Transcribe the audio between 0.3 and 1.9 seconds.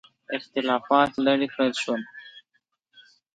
اختلافات لیرې کړل